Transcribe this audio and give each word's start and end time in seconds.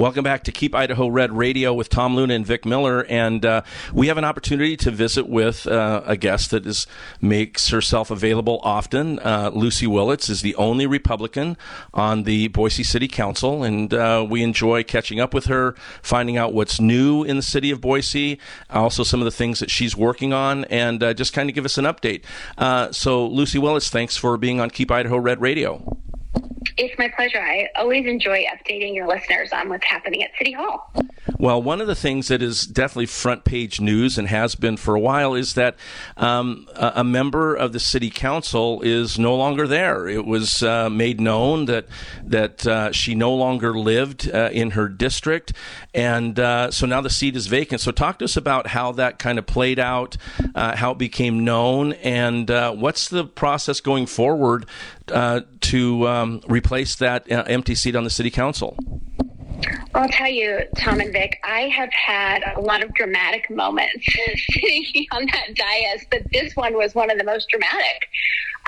Welcome 0.00 0.24
back 0.24 0.44
to 0.44 0.52
Keep 0.52 0.74
Idaho 0.74 1.08
Red 1.08 1.30
Radio 1.30 1.74
with 1.74 1.90
Tom 1.90 2.16
Luna 2.16 2.32
and 2.32 2.46
Vic 2.46 2.64
Miller, 2.64 3.04
and 3.10 3.44
uh, 3.44 3.60
we 3.92 4.06
have 4.06 4.16
an 4.16 4.24
opportunity 4.24 4.74
to 4.78 4.90
visit 4.90 5.28
with 5.28 5.66
uh, 5.66 6.02
a 6.06 6.16
guest 6.16 6.52
that 6.52 6.66
is 6.66 6.86
makes 7.20 7.68
herself 7.68 8.10
available 8.10 8.60
often. 8.62 9.18
Uh, 9.18 9.50
Luci 9.50 9.86
Willits 9.86 10.30
is 10.30 10.40
the 10.40 10.54
only 10.54 10.86
Republican 10.86 11.58
on 11.92 12.22
the 12.22 12.48
Boise 12.48 12.82
City 12.82 13.08
Council, 13.08 13.62
and 13.62 13.92
uh, 13.92 14.26
we 14.26 14.42
enjoy 14.42 14.82
catching 14.82 15.20
up 15.20 15.34
with 15.34 15.44
her, 15.44 15.74
finding 16.00 16.38
out 16.38 16.54
what's 16.54 16.80
new 16.80 17.22
in 17.22 17.36
the 17.36 17.42
city 17.42 17.70
of 17.70 17.82
Boise, 17.82 18.38
also 18.70 19.02
some 19.02 19.20
of 19.20 19.26
the 19.26 19.30
things 19.30 19.58
that 19.58 19.70
she's 19.70 19.94
working 19.94 20.32
on, 20.32 20.64
and 20.70 21.02
uh, 21.02 21.12
just 21.12 21.34
kind 21.34 21.50
of 21.50 21.54
give 21.54 21.66
us 21.66 21.76
an 21.76 21.84
update. 21.84 22.22
Uh, 22.56 22.90
so, 22.90 23.28
Luci 23.28 23.60
Willits, 23.60 23.90
thanks 23.90 24.16
for 24.16 24.38
being 24.38 24.60
on 24.60 24.70
Keep 24.70 24.90
Idaho 24.90 25.18
Red 25.18 25.42
Radio. 25.42 26.00
It's 26.82 26.98
my 26.98 27.08
pleasure. 27.08 27.42
I 27.42 27.68
always 27.76 28.06
enjoy 28.06 28.46
updating 28.46 28.94
your 28.94 29.06
listeners 29.06 29.52
on 29.52 29.68
what's 29.68 29.84
happening 29.84 30.22
at 30.22 30.30
City 30.38 30.52
Hall. 30.52 30.90
Well, 31.40 31.62
one 31.62 31.80
of 31.80 31.86
the 31.86 31.94
things 31.94 32.28
that 32.28 32.42
is 32.42 32.66
definitely 32.66 33.06
front 33.06 33.44
page 33.44 33.80
news 33.80 34.18
and 34.18 34.28
has 34.28 34.54
been 34.54 34.76
for 34.76 34.94
a 34.94 35.00
while 35.00 35.34
is 35.34 35.54
that 35.54 35.74
um, 36.18 36.68
a, 36.74 36.92
a, 36.96 37.04
member 37.04 37.54
of 37.54 37.72
the 37.72 37.80
city 37.80 38.10
council 38.10 38.82
is 38.82 39.18
no 39.18 39.34
longer 39.34 39.66
there. 39.66 40.06
It 40.06 40.26
was 40.26 40.62
uh, 40.62 40.90
made 40.90 41.18
known 41.18 41.64
that 41.64 41.86
that 42.24 42.66
uh, 42.66 42.92
she 42.92 43.14
no 43.14 43.32
longer 43.32 43.72
lived 43.72 44.30
uh, 44.30 44.50
in 44.52 44.72
her 44.72 44.86
district, 44.86 45.54
and 45.94 46.38
uh, 46.38 46.70
so 46.72 46.84
now 46.84 47.00
the 47.00 47.08
seat 47.08 47.34
is 47.36 47.46
vacant. 47.46 47.80
So, 47.80 47.90
talk 47.90 48.18
to 48.18 48.26
us 48.26 48.36
about 48.36 48.66
how 48.66 48.92
that 48.92 49.18
kind 49.18 49.38
of 49.38 49.46
played 49.46 49.78
out, 49.78 50.18
uh, 50.54 50.76
how 50.76 50.90
it 50.90 50.98
became 50.98 51.42
known, 51.42 51.94
and 51.94 52.50
uh, 52.50 52.74
what's 52.74 53.08
the 53.08 53.24
process 53.24 53.80
going 53.80 54.04
forward 54.04 54.66
to 55.06 56.06
um, 56.06 56.42
replace 56.48 56.96
that 56.96 57.24
empty 57.30 57.74
seat 57.74 57.96
on 57.96 58.04
the 58.04 58.10
city 58.10 58.30
council. 58.30 58.76
I'll 59.94 60.08
tell 60.08 60.28
you, 60.28 60.62
Tom 60.76 61.00
and 61.00 61.12
Vic, 61.12 61.40
I 61.44 61.62
have 61.62 61.92
had 61.92 62.42
a 62.56 62.60
lot 62.60 62.82
of 62.82 62.94
dramatic 62.94 63.50
moments 63.50 64.06
sitting 64.50 65.06
on 65.12 65.26
that 65.26 65.54
dais, 65.54 66.06
but 66.10 66.22
this 66.32 66.54
one 66.54 66.74
was 66.74 66.94
one 66.94 67.10
of 67.10 67.18
the 67.18 67.24
most 67.24 67.48
dramatic. 67.48 68.08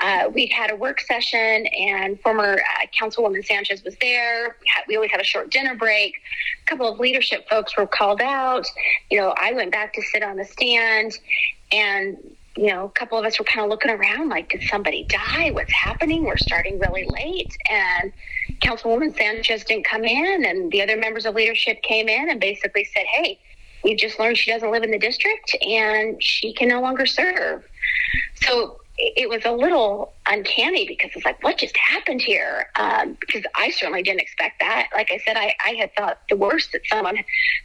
Uh, 0.03 0.29
we'd 0.33 0.51
had 0.51 0.71
a 0.71 0.75
work 0.75 0.99
session, 0.99 1.65
and 1.67 2.19
former 2.21 2.55
uh, 2.55 2.85
Councilwoman 2.99 3.45
Sanchez 3.45 3.83
was 3.83 3.95
there. 4.01 4.57
We, 4.59 4.67
had, 4.67 4.83
we 4.87 4.95
always 4.95 5.11
had 5.11 5.21
a 5.21 5.25
short 5.25 5.49
dinner 5.49 5.75
break. 5.75 6.15
A 6.63 6.69
couple 6.69 6.91
of 6.91 6.99
leadership 6.99 7.47
folks 7.49 7.77
were 7.77 7.87
called 7.87 8.21
out. 8.21 8.65
You 9.09 9.19
know, 9.19 9.33
I 9.39 9.53
went 9.53 9.71
back 9.71 9.93
to 9.93 10.01
sit 10.01 10.23
on 10.23 10.37
the 10.37 10.45
stand, 10.45 11.13
and 11.71 12.17
you 12.55 12.67
know, 12.67 12.85
a 12.85 12.89
couple 12.89 13.17
of 13.17 13.25
us 13.25 13.39
were 13.39 13.45
kind 13.45 13.63
of 13.63 13.69
looking 13.69 13.91
around 13.91 14.29
like, 14.29 14.49
did 14.49 14.61
somebody 14.63 15.05
die? 15.05 15.51
What's 15.51 15.71
happening? 15.71 16.23
We're 16.23 16.37
starting 16.37 16.79
really 16.79 17.05
late. 17.07 17.55
And 17.69 18.11
Councilwoman 18.63 19.15
Sanchez 19.15 19.63
didn't 19.65 19.85
come 19.85 20.05
in, 20.05 20.45
and 20.45 20.71
the 20.71 20.81
other 20.81 20.97
members 20.97 21.25
of 21.25 21.35
leadership 21.35 21.81
came 21.83 22.07
in 22.07 22.29
and 22.29 22.39
basically 22.39 22.85
said, 22.85 23.05
hey, 23.05 23.39
we've 23.83 23.97
just 23.97 24.17
learned 24.19 24.37
she 24.37 24.51
doesn't 24.51 24.71
live 24.71 24.83
in 24.83 24.91
the 24.91 24.99
district 24.99 25.55
and 25.61 26.21
she 26.23 26.53
can 26.53 26.69
no 26.69 26.81
longer 26.81 27.05
serve. 27.05 27.63
So 28.35 28.79
it 28.97 29.27
was 29.27 29.43
a 29.43 29.51
little 29.51 30.13
uncanny 30.27 30.85
because 30.87 31.11
it's 31.15 31.25
like, 31.25 31.41
what 31.43 31.57
just 31.57 31.75
happened 31.77 32.21
here? 32.21 32.67
Um, 32.75 33.17
because 33.19 33.43
I 33.55 33.71
certainly 33.71 34.03
didn't 34.03 34.21
expect 34.21 34.59
that. 34.59 34.89
Like 34.93 35.11
I 35.11 35.17
said, 35.17 35.35
I, 35.35 35.55
I 35.65 35.71
had 35.71 35.93
thought 35.95 36.19
the 36.29 36.37
worst 36.37 36.71
that 36.73 36.81
someone, 36.85 37.17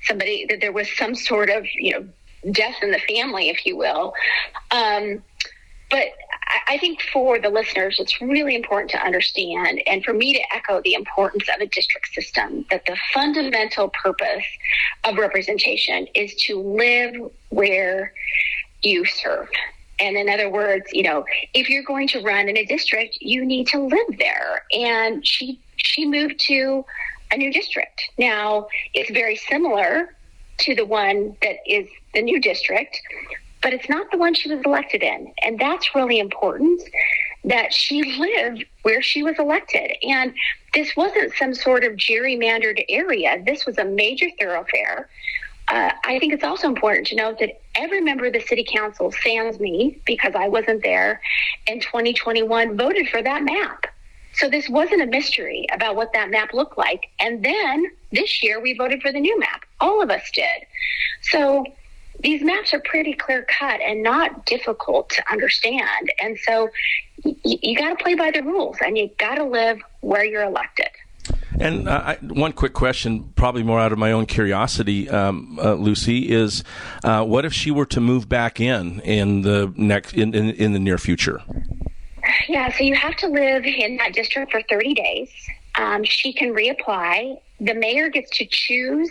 somebody, 0.04 0.46
that 0.48 0.60
there 0.60 0.72
was 0.72 0.88
some 0.96 1.14
sort 1.14 1.50
of, 1.50 1.66
you 1.74 1.92
know, 1.92 2.08
death 2.50 2.76
in 2.82 2.92
the 2.92 3.00
family, 3.00 3.50
if 3.50 3.66
you 3.66 3.76
will. 3.76 4.14
Um, 4.70 5.22
but 5.90 6.08
I 6.66 6.78
think 6.78 7.02
for 7.12 7.38
the 7.38 7.50
listeners, 7.50 7.96
it's 7.98 8.20
really 8.20 8.54
important 8.54 8.90
to 8.92 8.98
understand, 8.98 9.82
and 9.86 10.04
for 10.04 10.12
me 10.12 10.32
to 10.34 10.40
echo 10.54 10.80
the 10.82 10.94
importance 10.94 11.44
of 11.54 11.60
a 11.60 11.66
district 11.66 12.14
system, 12.14 12.64
that 12.70 12.86
the 12.86 12.96
fundamental 13.12 13.90
purpose 13.90 14.44
of 15.04 15.16
representation 15.16 16.06
is 16.14 16.34
to 16.46 16.60
live 16.60 17.30
where 17.50 18.12
you 18.82 19.04
serve. 19.04 19.48
And 20.00 20.16
in 20.16 20.28
other 20.28 20.48
words, 20.48 20.86
you 20.92 21.02
know, 21.02 21.24
if 21.54 21.68
you're 21.68 21.82
going 21.82 22.08
to 22.08 22.20
run 22.20 22.48
in 22.48 22.56
a 22.56 22.64
district, 22.64 23.18
you 23.20 23.44
need 23.44 23.66
to 23.68 23.80
live 23.80 24.18
there. 24.18 24.64
And 24.72 25.26
she 25.26 25.60
she 25.76 26.06
moved 26.06 26.40
to 26.46 26.84
a 27.30 27.36
new 27.36 27.52
district. 27.52 28.10
Now, 28.18 28.68
it's 28.94 29.10
very 29.10 29.36
similar 29.36 30.14
to 30.60 30.74
the 30.74 30.84
one 30.84 31.36
that 31.42 31.56
is 31.66 31.88
the 32.14 32.22
new 32.22 32.40
district, 32.40 33.00
but 33.62 33.72
it's 33.72 33.88
not 33.88 34.10
the 34.10 34.18
one 34.18 34.34
she 34.34 34.52
was 34.52 34.60
elected 34.64 35.02
in. 35.02 35.32
And 35.42 35.58
that's 35.58 35.94
really 35.94 36.18
important 36.18 36.80
that 37.44 37.72
she 37.72 38.18
lived 38.18 38.64
where 38.82 39.02
she 39.02 39.22
was 39.22 39.38
elected. 39.38 39.92
And 40.02 40.34
this 40.74 40.94
wasn't 40.96 41.32
some 41.34 41.54
sort 41.54 41.84
of 41.84 41.92
gerrymandered 41.94 42.84
area, 42.88 43.42
this 43.44 43.66
was 43.66 43.78
a 43.78 43.84
major 43.84 44.26
thoroughfare. 44.40 45.08
Uh, 45.68 45.90
I 46.04 46.18
think 46.18 46.32
it's 46.32 46.44
also 46.44 46.66
important 46.66 47.06
to 47.08 47.14
note 47.14 47.38
that 47.40 47.60
every 47.74 48.00
member 48.00 48.24
of 48.24 48.32
the 48.32 48.40
city 48.40 48.64
council, 48.66 49.12
sans 49.12 49.60
me, 49.60 50.00
because 50.06 50.34
I 50.34 50.48
wasn't 50.48 50.82
there 50.82 51.20
in 51.66 51.80
2021, 51.80 52.76
voted 52.76 53.08
for 53.08 53.22
that 53.22 53.42
map. 53.42 53.84
So 54.32 54.48
this 54.48 54.68
wasn't 54.68 55.02
a 55.02 55.06
mystery 55.06 55.66
about 55.72 55.94
what 55.94 56.12
that 56.14 56.30
map 56.30 56.54
looked 56.54 56.78
like. 56.78 57.08
And 57.20 57.44
then 57.44 57.86
this 58.12 58.42
year 58.42 58.60
we 58.60 58.74
voted 58.74 59.02
for 59.02 59.12
the 59.12 59.20
new 59.20 59.38
map. 59.38 59.64
All 59.80 60.00
of 60.00 60.10
us 60.10 60.22
did. 60.32 60.66
So 61.22 61.64
these 62.20 62.42
maps 62.42 62.74
are 62.74 62.80
pretty 62.80 63.12
clear 63.12 63.46
cut 63.58 63.80
and 63.80 64.02
not 64.02 64.46
difficult 64.46 65.10
to 65.10 65.22
understand. 65.30 66.10
And 66.22 66.38
so 66.38 66.68
y- 67.24 67.36
you 67.44 67.76
got 67.76 67.96
to 67.96 68.02
play 68.02 68.14
by 68.14 68.30
the 68.30 68.42
rules 68.42 68.76
and 68.84 68.98
you 68.98 69.10
got 69.18 69.36
to 69.36 69.44
live 69.44 69.80
where 70.00 70.24
you're 70.24 70.44
elected. 70.44 70.88
And 71.60 71.88
uh, 71.88 72.02
I, 72.04 72.14
one 72.22 72.52
quick 72.52 72.72
question, 72.72 73.32
probably 73.34 73.62
more 73.62 73.80
out 73.80 73.92
of 73.92 73.98
my 73.98 74.12
own 74.12 74.26
curiosity, 74.26 75.08
um, 75.08 75.58
uh, 75.58 75.74
Luci, 75.74 76.28
is 76.28 76.62
uh, 77.02 77.24
what 77.24 77.44
if 77.44 77.52
she 77.52 77.70
were 77.70 77.86
to 77.86 78.00
move 78.00 78.28
back 78.28 78.60
in 78.60 79.00
in 79.00 79.42
the 79.42 79.72
next 79.76 80.14
in, 80.14 80.34
in, 80.34 80.50
in 80.50 80.72
the 80.72 80.78
near 80.78 80.98
future? 80.98 81.42
Yeah, 82.48 82.70
so 82.72 82.84
you 82.84 82.94
have 82.94 83.16
to 83.16 83.28
live 83.28 83.64
in 83.64 83.96
that 83.96 84.12
district 84.12 84.52
for 84.52 84.62
30 84.62 84.94
days. 84.94 85.30
Um, 85.76 86.04
she 86.04 86.32
can 86.32 86.54
reapply. 86.54 87.40
The 87.60 87.74
mayor 87.74 88.08
gets 88.08 88.30
to 88.38 88.46
choose 88.46 89.10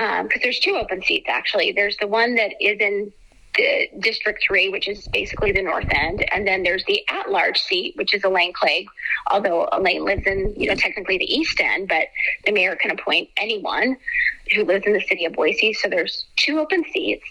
because 0.00 0.36
um, 0.36 0.40
there's 0.42 0.58
two 0.58 0.76
open 0.76 1.02
seats 1.02 1.26
actually. 1.28 1.72
There's 1.72 1.96
the 1.98 2.06
one 2.06 2.34
that 2.36 2.52
is 2.58 2.80
in 2.80 3.12
the 3.56 3.88
District 3.98 4.42
3, 4.46 4.70
which 4.70 4.88
is 4.88 5.06
basically 5.08 5.52
the 5.52 5.60
north 5.60 5.88
end, 5.90 6.24
and 6.32 6.46
then 6.46 6.62
there's 6.62 6.84
the 6.86 7.02
at-large 7.08 7.58
seat, 7.58 7.96
which 7.96 8.14
is 8.14 8.24
Elaine 8.24 8.52
Clegg, 8.52 8.86
although 9.26 9.68
Elaine 9.72 10.04
lives 10.04 10.22
in, 10.24 10.54
you 10.56 10.68
know, 10.68 10.74
technically 10.74 11.18
the 11.18 11.30
east 11.30 11.60
end, 11.60 11.88
but 11.88 12.06
the 12.46 12.52
mayor 12.52 12.76
can 12.76 12.92
appoint 12.92 13.28
anyone 13.36 13.96
who 14.54 14.64
lives 14.64 14.86
in 14.86 14.92
the 14.92 15.00
city 15.00 15.24
of 15.24 15.32
Boise. 15.32 15.72
So 15.74 15.88
there's 15.88 16.26
two 16.36 16.60
open 16.60 16.84
seats, 16.92 17.24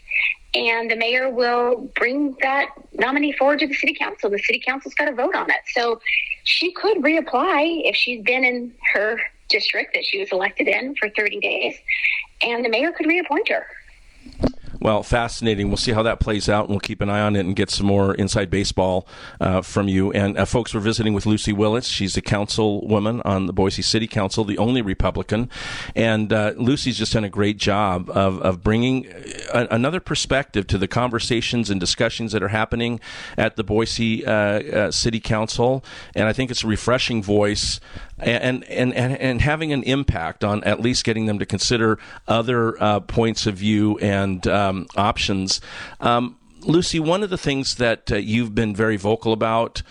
and 0.54 0.92
the 0.92 0.98
mayor 0.98 1.30
will 1.30 1.90
bring 1.96 2.36
that 2.42 2.68
nominee 2.94 3.32
forward 3.32 3.60
to 3.60 3.68
the 3.68 3.74
city 3.74 3.96
council. 3.98 4.30
The 4.30 4.40
city 4.40 4.62
council's 4.64 4.96
got 4.96 5.06
to 5.06 5.16
vote 5.16 5.36
on 5.36 5.50
it. 5.50 5.62
So 5.74 6.02
she 6.44 6.74
could 6.74 6.98
reapply 6.98 7.90
if 7.90 7.96
she's 7.96 8.24
been 8.24 8.44
in 8.44 8.74
her 8.94 9.20
district 9.50 9.94
that 9.96 10.06
she 10.06 10.20
was 10.20 10.32
elected 10.32 10.68
in 10.68 10.96
for 10.96 11.10
30 11.10 11.40
days, 11.40 11.76
and 12.42 12.64
the 12.64 12.70
mayor 12.70 12.92
could 12.92 13.08
reappoint 13.08 13.48
her. 13.50 13.66
Well, 14.82 15.04
fascinating. 15.04 15.68
We'll 15.68 15.78
see 15.78 15.92
how 15.92 16.04
that 16.04 16.22
plays 16.22 16.48
out, 16.48 16.66
and 16.66 16.70
we'll 16.70 16.80
keep 16.80 17.02
an 17.02 17.10
eye 17.10 17.20
on 17.20 17.36
it 17.36 17.42
and 17.42 17.56
get 17.56 17.70
some 17.70 17.86
more 17.86 18.16
inside 18.16 18.50
baseball 18.50 19.08
uh, 19.42 19.62
from 19.62 19.90
you. 19.90 20.12
And 20.14 20.38
uh, 20.38 20.46
folks, 20.46 20.74
we're 20.74 20.80
visiting 20.80 21.14
with 21.14 21.26
Luci 21.26 21.54
Willits. 21.54 21.88
She's 21.88 22.16
a 22.16 22.22
councilwoman 22.22 23.22
on 23.26 23.48
the 23.48 23.54
Boise 23.54 23.82
City 23.82 24.08
Council, 24.08 24.46
the 24.46 24.58
only 24.58 24.82
Republican. 24.82 25.50
And 25.96 26.32
uh, 26.32 26.54
Luci's 26.54 26.98
just 26.98 27.12
done 27.12 27.26
a 27.26 27.30
great 27.30 27.58
job 27.58 28.10
of, 28.10 28.42
of 28.42 28.64
bringing 28.64 29.08
a, 29.54 29.68
another 29.70 30.00
perspective 30.00 30.66
to 30.68 30.78
the 30.78 30.88
conversations 30.88 31.70
and 31.70 31.80
discussions 31.80 32.32
that 32.32 32.42
are 32.42 32.50
happening 32.50 33.02
at 33.38 33.58
the 33.58 33.66
Boise 33.66 34.26
uh, 34.26 34.32
uh, 34.32 34.92
City 34.92 35.20
Council. 35.20 35.84
And 36.16 36.28
I 36.28 36.34
think 36.34 36.52
it's 36.52 36.64
a 36.64 36.68
refreshing 36.68 37.22
voice 37.22 37.82
and, 38.18 38.64
and, 38.66 38.94
and, 38.94 39.18
and 39.18 39.42
having 39.42 39.74
an 39.74 39.84
impact 39.84 40.44
on 40.44 40.64
at 40.64 40.80
least 40.80 41.04
getting 41.04 41.26
them 41.26 41.40
to 41.40 41.46
consider 41.46 42.00
other 42.28 42.82
uh, 42.82 43.00
points 43.02 43.46
of 43.46 43.56
view 43.56 43.98
and 44.00 44.48
um, 44.70 44.88
options. 44.96 45.62
Um, 46.00 46.38
Luci, 46.62 47.00
one 47.00 47.24
of 47.24 47.30
the 47.30 47.38
things 47.38 47.76
that 47.76 48.12
uh, 48.12 48.18
you've 48.18 48.54
been 48.54 48.76
very 48.76 48.98
vocal 48.98 49.34
about 49.34 49.82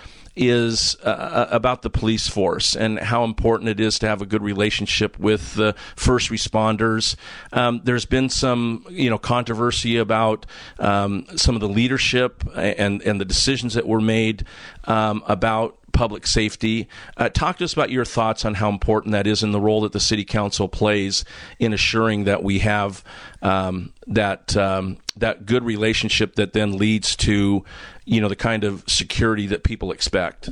is 0.41 0.97
uh, 1.03 1.09
uh, 1.09 1.49
about 1.51 1.83
the 1.83 1.91
police 1.91 2.29
force 2.29 2.77
and 2.77 2.99
how 3.01 3.25
important 3.25 3.69
it 3.69 3.81
is 3.81 3.99
to 3.99 4.07
have 4.07 4.23
a 4.23 4.27
good 4.27 4.43
relationship 4.43 5.19
with 5.19 5.55
the 5.55 5.75
first 5.97 6.31
responders. 6.31 7.17
Um, 7.53 7.81
there's 7.83 8.05
been 8.05 8.29
some, 8.29 8.87
you 8.89 9.11
know, 9.11 9.19
controversy 9.19 9.97
about 9.97 10.47
um, 10.79 11.27
some 11.37 11.57
of 11.57 11.61
the 11.61 11.69
leadership 11.69 12.45
and 12.55 13.03
and 13.03 13.21
the 13.21 13.25
decisions 13.25 13.75
that 13.75 13.87
were 13.87 14.01
made 14.01 14.45
um, 14.85 15.25
about 15.27 15.77
public 15.99 16.29
safety. 16.29 16.89
Uh, 17.17 17.29
talk 17.29 17.59
to 17.59 17.65
us 17.65 17.73
about 17.73 17.91
your 17.91 18.05
thoughts 18.05 18.45
on 18.45 18.55
how 18.55 18.69
important 18.69 19.11
that 19.11 19.27
is 19.27 19.43
and 19.43 19.53
the 19.53 19.61
role 19.61 19.81
that 19.81 19.91
the 19.91 19.99
city 19.99 20.25
council 20.25 20.69
plays 20.69 21.25
in 21.59 21.73
assuring 21.73 22.23
that 22.23 22.41
we 22.45 22.61
have 22.61 23.03
um, 23.43 23.93
that 24.07 24.57
um, 24.57 24.97
that 25.17 25.45
good 25.45 25.65
relationship 25.65 26.37
that 26.37 26.53
then 26.53 26.79
leads 26.79 27.17
to 27.17 27.65
you 28.05 28.21
know 28.21 28.29
the 28.29 28.37
kind 28.37 28.63
of 28.63 28.85
security 28.87 29.49
that 29.49 29.65
people 29.65 29.91
expect. 29.91 30.49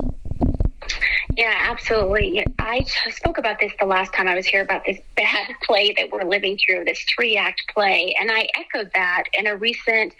Yeah, 1.37 1.53
absolutely. 1.55 2.43
I 2.57 2.83
spoke 3.11 3.37
about 3.37 3.59
this 3.59 3.71
the 3.79 3.85
last 3.85 4.11
time 4.11 4.27
I 4.27 4.33
was 4.33 4.47
here 4.47 4.63
about 4.63 4.85
this 4.85 4.97
bad 5.15 5.49
play 5.61 5.93
that 5.95 6.09
we're 6.11 6.23
living 6.23 6.57
through, 6.57 6.85
this 6.85 7.05
three 7.15 7.37
act 7.37 7.61
play. 7.71 8.15
And 8.19 8.31
I 8.31 8.47
echoed 8.55 8.89
that 8.95 9.25
in 9.35 9.45
a 9.45 9.55
recent 9.55 10.15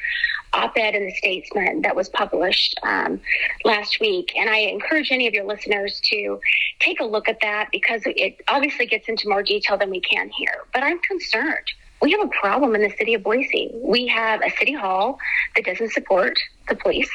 op 0.54 0.78
ed 0.78 0.94
in 0.94 1.08
the 1.08 1.16
Statesman 1.16 1.82
that 1.82 1.96
was 1.96 2.08
published 2.10 2.80
um, 2.84 3.20
last 3.66 4.00
week. 4.00 4.32
And 4.38 4.48
I 4.48 4.58
encourage 4.58 5.12
any 5.12 5.26
of 5.26 5.34
your 5.34 5.46
listeners 5.46 6.00
to 6.02 6.40
take 6.80 7.00
a 7.00 7.06
look 7.06 7.28
at 7.28 7.40
that 7.42 7.70
because 7.72 8.04
it 8.06 8.40
obviously 8.48 8.86
gets 8.86 9.10
into 9.10 9.28
more 9.28 9.42
detail 9.42 9.76
than 9.76 9.90
we 9.90 10.02
can 10.02 10.30
here. 10.30 10.66
But 10.72 10.84
I'm 10.84 11.00
concerned. 11.00 11.66
We 12.00 12.12
have 12.12 12.22
a 12.22 12.30
problem 12.40 12.76
in 12.76 12.84
the 12.84 12.94
city 12.96 13.16
of 13.16 13.24
Boise. 13.24 13.72
We 13.74 14.06
have 14.06 14.42
a 14.44 14.52
city 14.52 14.74
hall 14.74 15.18
that 15.56 15.66
doesn't 15.66 15.94
support 15.94 16.38
the 16.70 16.76
police. 16.76 17.10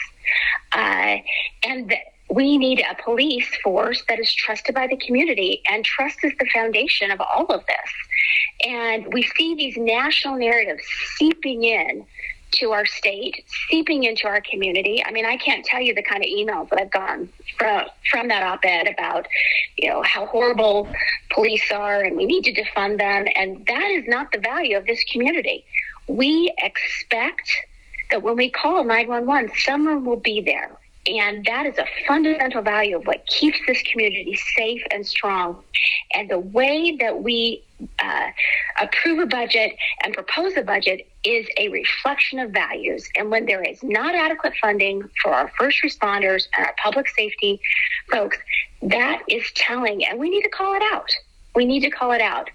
Uh, 0.72 1.18
and 1.62 1.88
that 1.88 1.98
we 2.32 2.56
need 2.56 2.80
a 2.80 3.02
police 3.02 3.48
force 3.62 4.02
that 4.08 4.18
is 4.18 4.32
trusted 4.32 4.74
by 4.74 4.86
the 4.86 4.96
community, 4.96 5.62
and 5.70 5.84
trust 5.84 6.18
is 6.22 6.32
the 6.38 6.46
foundation 6.46 7.10
of 7.10 7.20
all 7.20 7.46
of 7.46 7.64
this. 7.66 8.66
And 8.66 9.12
we 9.12 9.22
see 9.36 9.54
these 9.54 9.76
national 9.76 10.38
narratives 10.38 10.82
seeping 11.16 11.62
in 11.64 12.06
to 12.52 12.72
our 12.72 12.86
state, 12.86 13.44
seeping 13.70 14.04
into 14.04 14.26
our 14.26 14.40
community. 14.40 15.02
I 15.04 15.10
mean, 15.10 15.26
I 15.26 15.36
can't 15.36 15.64
tell 15.64 15.80
you 15.80 15.94
the 15.94 16.02
kind 16.02 16.22
of 16.22 16.28
emails 16.28 16.68
that 16.70 16.80
I've 16.80 16.90
gotten 16.90 17.30
from 17.58 17.86
from 18.10 18.28
that 18.28 18.42
op-ed 18.42 18.88
about, 18.88 19.26
you 19.76 19.88
know, 19.88 20.02
how 20.02 20.26
horrible 20.26 20.88
police 21.30 21.70
are, 21.72 22.02
and 22.02 22.16
we 22.16 22.26
need 22.26 22.44
to 22.44 22.52
defund 22.52 22.98
them. 22.98 23.26
And 23.34 23.64
that 23.66 23.90
is 23.90 24.04
not 24.06 24.32
the 24.32 24.38
value 24.38 24.76
of 24.76 24.86
this 24.86 25.02
community. 25.04 25.64
We 26.08 26.52
expect 26.58 27.50
that 28.10 28.22
when 28.22 28.36
we 28.36 28.50
call 28.50 28.84
911, 28.84 29.52
someone 29.56 30.04
will 30.04 30.20
be 30.20 30.42
there 30.42 30.78
and 31.06 31.44
that 31.46 31.66
is 31.66 31.78
a 31.78 31.86
fundamental 32.06 32.62
value 32.62 32.96
of 32.96 33.06
what 33.06 33.26
keeps 33.26 33.58
this 33.66 33.82
community 33.82 34.38
safe 34.56 34.82
and 34.92 35.06
strong. 35.06 35.62
And 36.14 36.30
the 36.30 36.38
way 36.38 36.96
that 37.00 37.22
we 37.22 37.64
uh, 37.98 38.30
approve 38.80 39.18
a 39.18 39.26
budget 39.26 39.74
and 40.04 40.14
propose 40.14 40.56
a 40.56 40.62
budget 40.62 41.08
is 41.24 41.46
a 41.58 41.68
reflection 41.68 42.38
of 42.38 42.52
values. 42.52 43.08
And 43.16 43.30
when 43.30 43.46
there 43.46 43.62
is 43.62 43.82
not 43.82 44.14
adequate 44.14 44.52
funding 44.60 45.02
for 45.20 45.32
our 45.32 45.50
first 45.58 45.78
responders 45.84 46.46
and 46.56 46.66
our 46.66 46.74
public 46.80 47.08
safety 47.08 47.60
folks, 48.10 48.38
that 48.82 49.22
is 49.28 49.44
telling, 49.54 50.04
and 50.06 50.20
we 50.20 50.30
need 50.30 50.42
to 50.42 50.50
call 50.50 50.74
it 50.74 50.82
out 50.92 51.10
we 51.54 51.64
need 51.64 51.80
to 51.80 51.90
call 51.90 52.12
it 52.12 52.20
out. 52.20 52.48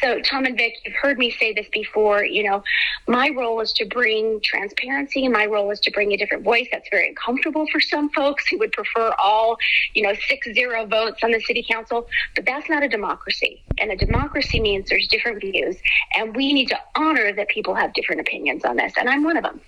So, 0.00 0.20
Tom 0.20 0.44
and 0.44 0.56
Vic, 0.56 0.74
you've 0.84 0.94
heard 0.94 1.18
me 1.18 1.30
say 1.30 1.52
this 1.52 1.66
before. 1.72 2.24
You 2.24 2.44
know, 2.44 2.62
my 3.08 3.30
role 3.30 3.60
is 3.60 3.72
to 3.74 3.84
bring 3.84 4.40
transparency. 4.42 5.24
And 5.24 5.32
my 5.32 5.46
role 5.46 5.70
is 5.70 5.80
to 5.80 5.90
bring 5.90 6.12
a 6.12 6.16
different 6.16 6.44
voice. 6.44 6.68
That's 6.70 6.88
very 6.90 7.08
uncomfortable 7.08 7.66
for 7.72 7.80
some 7.80 8.10
folks 8.10 8.46
who 8.48 8.58
would 8.58 8.72
prefer 8.72 9.12
all, 9.18 9.56
you 9.94 10.02
know, 10.02 10.14
six 10.28 10.46
zero 10.52 10.86
votes 10.86 11.24
on 11.24 11.32
the 11.32 11.40
city 11.40 11.64
council. 11.68 12.06
But 12.34 12.44
that's 12.44 12.68
not 12.68 12.82
a 12.82 12.88
democracy. 12.88 13.62
And 13.78 13.90
a 13.90 13.96
democracy 13.96 14.60
means 14.60 14.88
there's 14.88 15.08
different 15.08 15.40
views. 15.40 15.76
And 16.16 16.34
we 16.36 16.52
need 16.52 16.68
to 16.68 16.78
honor 16.94 17.32
that 17.32 17.48
people 17.48 17.74
have 17.74 17.92
different 17.94 18.20
opinions 18.20 18.64
on 18.64 18.76
this. 18.76 18.92
And 18.96 19.08
I'm 19.08 19.24
one 19.24 19.36
of 19.36 19.42
them. 19.42 19.60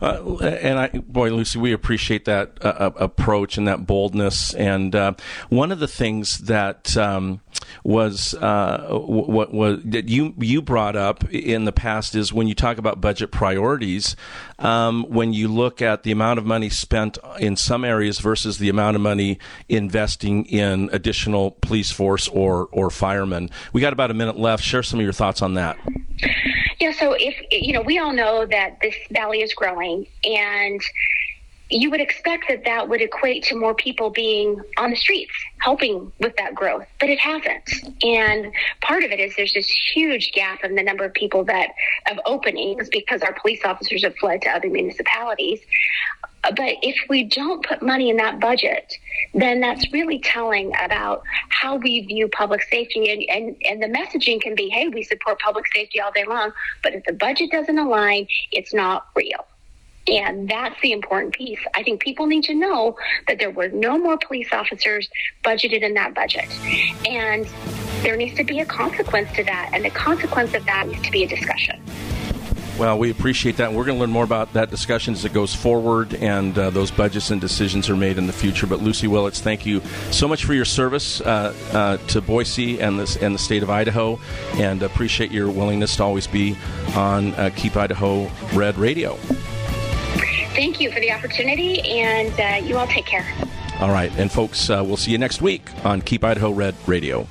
Uh, 0.00 0.36
and 0.38 0.78
I, 0.78 0.88
boy, 0.88 1.30
Luci, 1.30 1.56
we 1.56 1.72
appreciate 1.72 2.24
that 2.26 2.58
uh, 2.62 2.68
uh 2.68 2.90
approach 2.96 3.58
and 3.58 3.66
that 3.66 3.86
boldness. 3.86 4.54
And 4.54 4.94
uh, 4.94 5.14
one 5.48 5.72
of 5.72 5.80
the 5.80 5.88
things 5.88 6.38
that 6.38 6.96
um, 6.96 7.40
was 7.84 8.34
uh, 8.34 8.88
what 8.90 9.52
was 9.52 9.80
that 9.84 10.08
you 10.08 10.34
you 10.38 10.62
brought 10.62 10.96
up 10.96 11.28
in 11.32 11.64
the 11.64 11.72
past 11.72 12.14
is 12.14 12.32
when 12.32 12.48
you 12.48 12.54
talk 12.54 12.78
about 12.78 13.00
budget 13.00 13.30
priorities. 13.30 14.16
Um, 14.58 15.04
when 15.08 15.32
you 15.32 15.48
look 15.48 15.80
at 15.80 16.02
the 16.02 16.10
amount 16.10 16.38
of 16.38 16.44
money 16.44 16.68
spent 16.68 17.18
in 17.38 17.56
some 17.56 17.84
areas 17.84 18.18
versus 18.18 18.58
the 18.58 18.68
amount 18.68 18.96
of 18.96 19.02
money 19.02 19.38
investing 19.68 20.44
in 20.46 20.90
additional 20.92 21.52
police 21.52 21.90
force 21.92 22.28
or 22.28 22.68
or 22.72 22.90
firemen, 22.90 23.50
we 23.72 23.80
got 23.80 23.92
about 23.92 24.10
a 24.10 24.14
minute 24.14 24.38
left. 24.38 24.64
Share 24.64 24.82
some 24.82 24.98
of 24.98 25.04
your 25.04 25.12
thoughts 25.12 25.42
on 25.42 25.54
that. 25.54 25.78
Yeah, 26.80 26.92
so 26.92 27.14
if 27.18 27.34
you 27.50 27.72
know, 27.72 27.82
we 27.82 27.98
all 27.98 28.12
know 28.12 28.46
that 28.46 28.78
this 28.80 28.94
valley 29.10 29.42
is 29.42 29.52
growing, 29.54 30.06
and 30.24 30.80
you 31.70 31.90
would 31.90 32.00
expect 32.00 32.46
that 32.48 32.64
that 32.64 32.88
would 32.88 33.02
equate 33.02 33.44
to 33.44 33.56
more 33.56 33.74
people 33.74 34.10
being 34.10 34.60
on 34.78 34.90
the 34.90 34.96
streets 34.96 35.32
helping 35.60 36.10
with 36.18 36.34
that 36.36 36.54
growth, 36.54 36.86
but 36.98 37.10
it 37.10 37.18
hasn't. 37.18 37.70
And 38.02 38.52
part 38.80 39.04
of 39.04 39.10
it 39.10 39.20
is 39.20 39.36
there's 39.36 39.52
this 39.52 39.68
huge 39.94 40.32
gap 40.32 40.64
in 40.64 40.74
the 40.76 40.82
number 40.82 41.04
of 41.04 41.12
people 41.12 41.44
that 41.44 41.70
of 42.10 42.18
openings 42.24 42.88
because 42.88 43.22
our 43.22 43.34
police 43.34 43.60
officers 43.64 44.02
have 44.04 44.16
fled 44.16 44.42
to 44.42 44.50
other 44.50 44.70
municipalities. 44.70 45.60
But 46.42 46.76
if 46.82 46.96
we 47.10 47.24
don't 47.24 47.66
put 47.66 47.82
money 47.82 48.08
in 48.08 48.16
that 48.18 48.40
budget, 48.40 48.94
then 49.34 49.60
that's 49.60 49.92
really 49.92 50.20
telling 50.20 50.72
about 50.82 51.22
how 51.50 51.76
we 51.76 52.00
view 52.00 52.28
public 52.28 52.62
safety. 52.62 53.10
And, 53.10 53.22
and, 53.28 53.56
and 53.68 53.82
the 53.82 53.98
messaging 53.98 54.40
can 54.40 54.54
be, 54.54 54.70
hey, 54.70 54.88
we 54.88 55.02
support 55.02 55.38
public 55.40 55.66
safety 55.74 56.00
all 56.00 56.12
day 56.12 56.24
long, 56.24 56.52
but 56.82 56.94
if 56.94 57.04
the 57.04 57.12
budget 57.12 57.50
doesn't 57.50 57.78
align, 57.78 58.26
it's 58.52 58.72
not 58.72 59.08
real. 59.16 59.44
And 60.08 60.48
that's 60.48 60.80
the 60.80 60.92
important 60.92 61.34
piece. 61.34 61.60
I 61.74 61.82
think 61.82 62.00
people 62.00 62.26
need 62.26 62.44
to 62.44 62.54
know 62.54 62.96
that 63.26 63.38
there 63.38 63.50
were 63.50 63.68
no 63.68 63.98
more 63.98 64.16
police 64.16 64.48
officers 64.52 65.08
budgeted 65.44 65.82
in 65.82 65.94
that 65.94 66.14
budget. 66.14 66.48
And 67.06 67.46
there 68.02 68.16
needs 68.16 68.36
to 68.36 68.44
be 68.44 68.60
a 68.60 68.64
consequence 68.64 69.30
to 69.36 69.44
that. 69.44 69.70
And 69.72 69.84
the 69.84 69.90
consequence 69.90 70.54
of 70.54 70.64
that 70.64 70.88
needs 70.88 71.02
to 71.02 71.10
be 71.10 71.24
a 71.24 71.28
discussion. 71.28 71.82
Well, 72.78 72.96
we 72.96 73.10
appreciate 73.10 73.56
that. 73.56 73.72
We're 73.72 73.84
going 73.84 73.96
to 73.96 74.00
learn 74.00 74.12
more 74.12 74.22
about 74.22 74.52
that 74.52 74.70
discussion 74.70 75.12
as 75.12 75.24
it 75.24 75.32
goes 75.32 75.52
forward 75.52 76.14
and 76.14 76.56
uh, 76.56 76.70
those 76.70 76.92
budgets 76.92 77.32
and 77.32 77.40
decisions 77.40 77.90
are 77.90 77.96
made 77.96 78.18
in 78.18 78.28
the 78.28 78.32
future. 78.32 78.68
But 78.68 78.78
Luci 78.78 79.08
Willits, 79.08 79.40
thank 79.40 79.66
you 79.66 79.82
so 80.12 80.28
much 80.28 80.44
for 80.44 80.54
your 80.54 80.64
service 80.64 81.20
uh, 81.20 81.52
uh, 81.72 81.96
to 82.06 82.20
Boise 82.20 82.80
and, 82.80 83.00
this, 83.00 83.16
and 83.16 83.34
the 83.34 83.38
state 83.40 83.64
of 83.64 83.70
Idaho, 83.70 84.20
and 84.54 84.84
appreciate 84.84 85.32
your 85.32 85.50
willingness 85.50 85.96
to 85.96 86.04
always 86.04 86.28
be 86.28 86.56
on 86.94 87.34
uh, 87.34 87.50
Keep 87.56 87.76
Idaho 87.76 88.30
Red 88.54 88.78
Radio 88.78 89.18
thank 90.58 90.80
you 90.80 90.90
for 90.90 90.98
the 90.98 91.12
opportunity, 91.12 91.80
and 91.82 92.34
uh, 92.40 92.66
you 92.66 92.76
all 92.76 92.88
take 92.88 93.06
care. 93.06 93.24
All 93.78 93.92
right. 93.92 94.10
And 94.18 94.30
folks, 94.30 94.68
uh, 94.68 94.82
we'll 94.84 94.96
see 94.96 95.12
you 95.12 95.18
next 95.18 95.40
week 95.40 95.62
on 95.84 96.00
Keep 96.00 96.24
Idaho 96.24 96.50
Red 96.50 96.74
Radio. 96.88 97.28